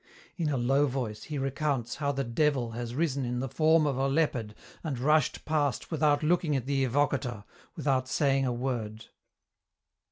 In 0.35 0.49
a 0.49 0.57
low 0.57 0.87
voice 0.87 1.25
he 1.25 1.37
recounts 1.37 1.97
how 1.97 2.11
the 2.11 2.23
Devil 2.23 2.71
has 2.71 2.95
risen 2.95 3.23
in 3.23 3.39
the 3.39 3.47
form 3.47 3.85
of 3.85 3.97
a 3.99 4.07
leopard 4.07 4.55
and 4.83 4.97
rushed 4.97 5.45
past 5.45 5.91
without 5.91 6.23
looking 6.23 6.55
at 6.55 6.65
the 6.65 6.83
evocator, 6.83 7.43
without 7.75 8.07
saying 8.07 8.43
a 8.47 8.51
word. 8.51 9.09